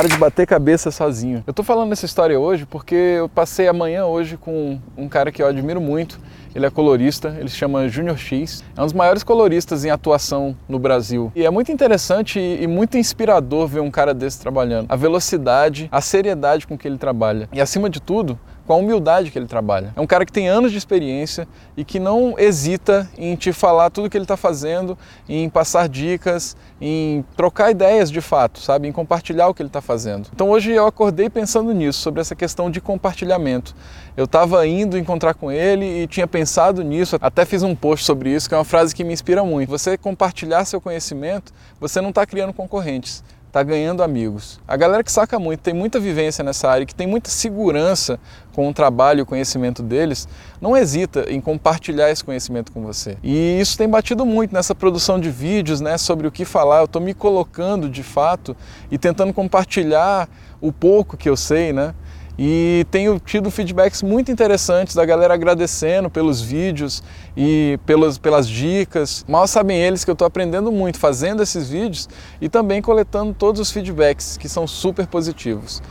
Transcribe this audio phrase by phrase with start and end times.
[0.00, 1.44] Para de bater cabeça sozinho.
[1.46, 5.42] Eu tô falando essa história hoje porque eu passei amanhã hoje com um cara que
[5.42, 6.18] eu admiro muito.
[6.54, 8.64] Ele é colorista, ele se chama Junior X.
[8.76, 11.30] É um dos maiores coloristas em atuação no Brasil.
[11.34, 14.86] E é muito interessante e muito inspirador ver um cara desse trabalhando.
[14.88, 17.48] A velocidade, a seriedade com que ele trabalha.
[17.52, 19.92] E acima de tudo, com a humildade que ele trabalha.
[19.96, 23.90] É um cara que tem anos de experiência e que não hesita em te falar
[23.90, 24.96] tudo o que ele está fazendo,
[25.28, 28.86] em passar dicas, em trocar ideias de fato, sabe?
[28.86, 30.28] Em compartilhar o que ele está fazendo.
[30.32, 33.74] Então hoje eu acordei pensando nisso, sobre essa questão de compartilhamento.
[34.16, 36.39] Eu estava indo encontrar com ele e tinha pensado
[36.82, 39.68] nisso, até fiz um post sobre isso, que é uma frase que me inspira muito.
[39.70, 44.60] Você compartilhar seu conhecimento, você não está criando concorrentes está ganhando amigos.
[44.66, 48.18] A galera que saca muito, tem muita vivência nessa área, que tem muita segurança
[48.52, 50.28] com o trabalho e o conhecimento deles,
[50.60, 53.16] não hesita em compartilhar esse conhecimento com você.
[53.22, 56.78] E isso tem batido muito nessa produção de vídeos, né, sobre o que falar.
[56.78, 58.56] Eu estou me colocando de fato
[58.90, 60.28] e tentando compartilhar
[60.60, 61.94] o pouco que eu sei, né?
[62.42, 67.02] E tenho tido feedbacks muito interessantes da galera agradecendo pelos vídeos
[67.36, 69.26] e pelas, pelas dicas.
[69.28, 72.08] Mal sabem eles que eu estou aprendendo muito fazendo esses vídeos
[72.40, 75.82] e também coletando todos os feedbacks que são super positivos.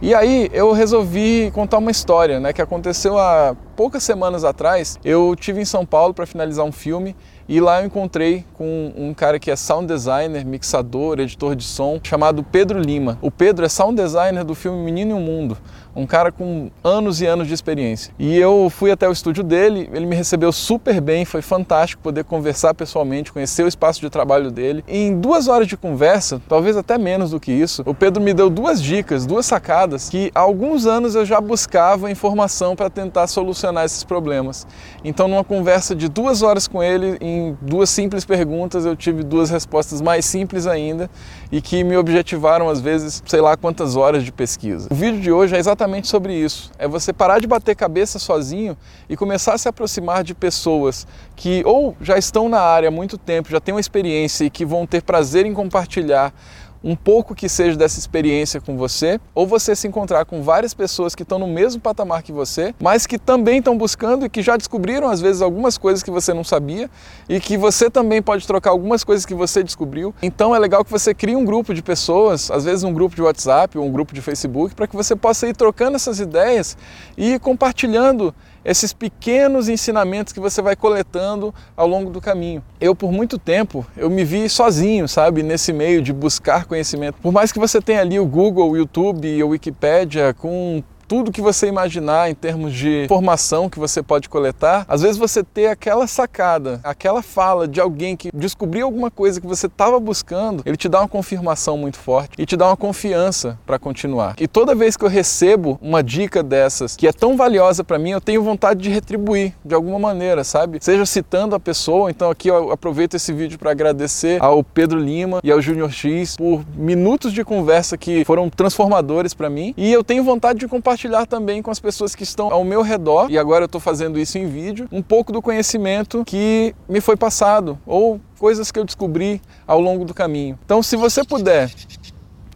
[0.00, 5.00] E aí eu resolvi contar uma história, né, que aconteceu há poucas semanas atrás.
[5.02, 7.16] Eu tive em São Paulo para finalizar um filme
[7.48, 11.98] e lá eu encontrei com um cara que é sound designer, mixador, editor de som,
[12.02, 13.18] chamado Pedro Lima.
[13.22, 15.56] O Pedro é sound designer do filme Menino e o Mundo,
[15.96, 18.12] um cara com anos e anos de experiência.
[18.18, 22.24] E eu fui até o estúdio dele, ele me recebeu super bem, foi fantástico poder
[22.24, 24.84] conversar pessoalmente, conhecer o espaço de trabalho dele.
[24.86, 28.34] E em duas horas de conversa, talvez até menos do que isso, o Pedro me
[28.34, 33.26] deu duas dicas, duas sacadas que há alguns anos eu já buscava informação para tentar
[33.26, 34.66] solucionar esses problemas.
[35.02, 39.48] Então, numa conversa de duas horas com ele, em duas simples perguntas eu tive duas
[39.48, 41.08] respostas mais simples ainda
[41.50, 44.88] e que me objetivaram às vezes, sei lá quantas horas de pesquisa.
[44.90, 46.70] O vídeo de hoje é exatamente sobre isso.
[46.78, 48.76] É você parar de bater cabeça sozinho
[49.08, 53.16] e começar a se aproximar de pessoas que ou já estão na área há muito
[53.16, 56.32] tempo, já têm uma experiência e que vão ter prazer em compartilhar
[56.82, 61.14] um pouco que seja dessa experiência com você, ou você se encontrar com várias pessoas
[61.14, 64.56] que estão no mesmo patamar que você, mas que também estão buscando e que já
[64.56, 66.90] descobriram às vezes algumas coisas que você não sabia
[67.28, 70.14] e que você também pode trocar algumas coisas que você descobriu.
[70.22, 73.22] Então é legal que você crie um grupo de pessoas, às vezes um grupo de
[73.22, 76.76] WhatsApp ou um grupo de Facebook, para que você possa ir trocando essas ideias
[77.16, 78.34] e compartilhando
[78.66, 82.62] esses pequenos ensinamentos que você vai coletando ao longo do caminho.
[82.80, 87.18] Eu por muito tempo eu me vi sozinho, sabe, nesse meio de buscar conhecimento.
[87.22, 91.32] Por mais que você tenha ali o Google, o YouTube e a Wikipédia com tudo
[91.32, 95.68] que você imaginar em termos de informação que você pode coletar, às vezes você ter
[95.68, 100.76] aquela sacada, aquela fala de alguém que descobriu alguma coisa que você estava buscando, ele
[100.76, 104.34] te dá uma confirmação muito forte e te dá uma confiança para continuar.
[104.38, 108.10] E toda vez que eu recebo uma dica dessas que é tão valiosa para mim,
[108.10, 110.78] eu tenho vontade de retribuir de alguma maneira, sabe?
[110.80, 115.40] Seja citando a pessoa, então aqui eu aproveito esse vídeo para agradecer ao Pedro Lima
[115.42, 120.02] e ao Junior X por minutos de conversa que foram transformadores para mim e eu
[120.02, 123.38] tenho vontade de compartilhar compartilhar também com as pessoas que estão ao meu redor, e
[123.38, 127.78] agora eu estou fazendo isso em vídeo, um pouco do conhecimento que me foi passado
[127.86, 130.58] ou coisas que eu descobri ao longo do caminho.
[130.64, 131.70] Então, se você puder.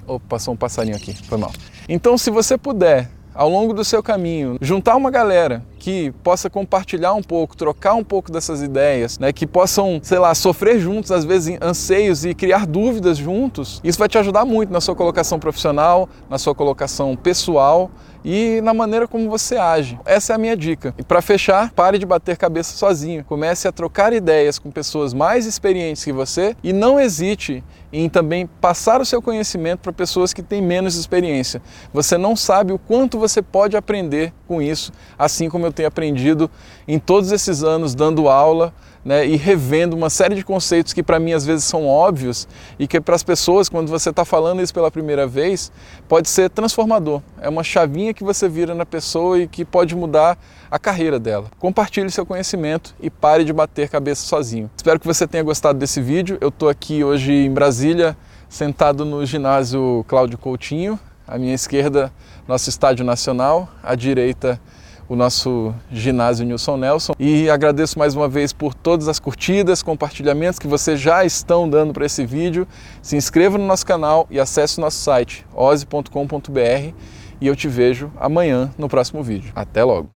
[0.06, 1.52] Oh, passou um passarinho aqui, foi mal.
[1.86, 7.14] Então, se você puder ao longo do seu caminho, juntar uma galera que possa compartilhar
[7.14, 11.24] um pouco, trocar um pouco dessas ideias, né, que possam, sei lá, sofrer juntos, às
[11.24, 16.08] vezes anseios e criar dúvidas juntos, isso vai te ajudar muito na sua colocação profissional,
[16.28, 17.90] na sua colocação pessoal
[18.24, 19.98] e na maneira como você age.
[20.04, 20.94] Essa é a minha dica.
[20.98, 23.24] E para fechar, pare de bater cabeça sozinho.
[23.24, 28.46] Comece a trocar ideias com pessoas mais experientes que você e não hesite em também
[28.60, 31.60] passar o seu conhecimento para pessoas que têm menos experiência.
[31.92, 36.50] Você não sabe o quanto você pode aprender com isso, assim como eu tenho aprendido
[36.86, 38.72] em todos esses anos dando aula
[39.04, 42.46] né, e revendo uma série de conceitos que para mim às vezes são óbvios
[42.78, 45.72] e que para as pessoas, quando você está falando isso pela primeira vez,
[46.08, 47.22] pode ser transformador.
[47.40, 47.64] É uma
[48.10, 50.36] chavinha que você vira na pessoa e que pode mudar
[50.70, 51.46] a carreira dela.
[51.58, 54.70] Compartilhe seu conhecimento e pare de bater cabeça sozinho.
[54.76, 56.36] Espero que você tenha gostado desse vídeo.
[56.40, 58.16] Eu estou aqui hoje em Brasília,
[58.48, 62.12] sentado no ginásio Cláudio Coutinho, à minha esquerda,
[62.46, 64.60] nosso estádio nacional, à direita,
[65.08, 67.12] o nosso ginásio Nilson Nelson.
[67.18, 71.92] E agradeço mais uma vez por todas as curtidas, compartilhamentos que vocês já estão dando
[71.92, 72.66] para esse vídeo.
[73.02, 76.94] Se inscreva no nosso canal e acesse o nosso site ose.com.br
[77.40, 79.52] e eu te vejo amanhã no próximo vídeo.
[79.54, 80.10] Até logo!